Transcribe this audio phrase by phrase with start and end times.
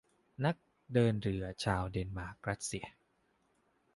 [0.45, 0.55] นัก
[0.93, 2.85] เดินเรือชาวเดนมาร์กรัสเซีย